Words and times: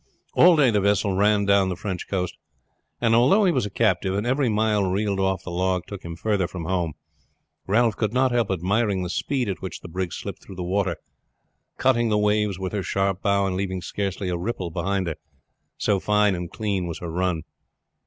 All 0.33 0.55
day 0.55 0.71
the 0.71 0.81
vessel 0.81 1.13
ran 1.13 1.45
down 1.45 1.69
the 1.69 1.75
French 1.75 2.07
coast; 2.07 2.35
and 2.99 3.13
although 3.13 3.45
he 3.45 3.51
was 3.51 3.67
a 3.67 3.69
captive, 3.69 4.15
and 4.15 4.25
every 4.25 4.49
mile 4.49 4.89
reeled 4.89 5.19
off 5.19 5.43
the 5.43 5.51
log 5.51 5.83
took 5.85 6.01
him 6.03 6.15
further 6.15 6.47
from 6.47 6.65
home, 6.65 6.93
Ralph 7.67 7.97
could 7.97 8.11
not 8.11 8.31
help 8.31 8.49
admiring 8.49 9.03
the 9.03 9.11
speed 9.11 9.47
at 9.47 9.61
which 9.61 9.81
the 9.81 9.87
brig 9.87 10.11
slipped 10.11 10.41
through 10.41 10.55
the 10.55 10.63
water, 10.63 10.97
cutting 11.77 12.09
the 12.09 12.17
waves 12.17 12.57
with 12.57 12.73
her 12.73 12.81
sharp 12.81 13.21
bow 13.21 13.45
and 13.45 13.55
leaving 13.55 13.83
scarcely 13.83 14.29
a 14.29 14.37
ripple 14.37 14.71
behind 14.71 15.05
her, 15.05 15.17
so 15.77 15.99
fine 15.99 16.33
and 16.33 16.49
clean 16.49 16.87
was 16.87 16.97
her 16.97 17.11
run. 17.11 17.43